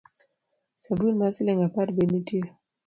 [0.83, 2.47] Sabun mar siling’ apar be nitie?